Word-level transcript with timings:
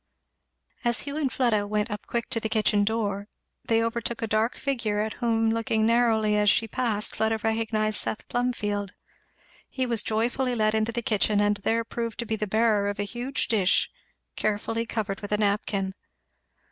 As 0.83 1.01
Hugh 1.01 1.15
and 1.15 1.31
Fleda 1.31 1.67
went 1.67 1.89
quick 2.07 2.25
up 2.25 2.29
to 2.31 2.39
the 2.39 2.49
kitchen 2.49 2.83
door 2.83 3.27
they 3.63 3.83
overtook 3.83 4.23
a 4.23 4.25
dark 4.27 4.57
figure, 4.57 4.99
at 4.99 5.13
whom 5.21 5.51
looking 5.51 5.85
narrowly 5.85 6.35
as 6.35 6.49
she 6.49 6.67
passed, 6.67 7.15
Fleda 7.15 7.37
recognised 7.43 7.99
Seth 7.99 8.27
Plumfield. 8.27 8.93
He 9.69 9.85
was 9.85 10.01
joyfully 10.01 10.55
let 10.55 10.73
into 10.73 10.91
the 10.91 11.03
kitchen, 11.03 11.39
and 11.39 11.57
there 11.57 11.83
proved 11.83 12.17
to 12.17 12.25
be 12.25 12.35
the 12.35 12.47
bearer 12.47 12.87
of 12.87 12.97
a 12.97 13.03
huge 13.03 13.47
dish 13.47 13.91
carefully 14.35 14.87
covered 14.87 15.21
with 15.21 15.31
a 15.31 15.37
napkin. 15.37 15.93